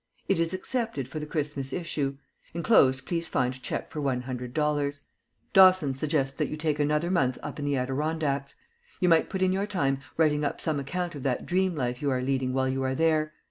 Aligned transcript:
It 0.27 0.39
is 0.39 0.51
accepted 0.51 1.07
for 1.07 1.19
the 1.19 1.27
Christmas 1.27 1.71
issue. 1.71 2.17
Enclosed 2.55 3.05
please 3.05 3.27
find 3.27 3.61
check 3.61 3.91
for 3.91 4.01
one 4.01 4.21
hundred 4.21 4.51
dollars. 4.51 5.01
Dawson 5.53 5.93
suggests 5.93 6.35
that 6.37 6.47
you 6.49 6.57
take 6.57 6.79
another 6.79 7.11
month 7.11 7.37
up 7.43 7.59
in 7.59 7.65
the 7.65 7.77
Adirondacks. 7.77 8.55
You 8.99 9.09
might 9.09 9.29
put 9.29 9.43
in 9.43 9.53
your 9.53 9.67
time 9.67 9.99
writing 10.17 10.43
up 10.43 10.59
some 10.59 10.79
account 10.79 11.13
of 11.13 11.21
that 11.21 11.45
dream 11.45 11.75
life 11.75 12.01
you 12.01 12.09
are 12.09 12.19
leading 12.19 12.51
while 12.51 12.67
you 12.67 12.81
are 12.81 12.95
there. 12.95 13.33